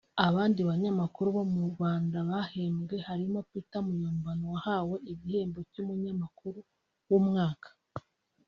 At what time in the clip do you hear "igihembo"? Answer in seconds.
5.11-5.59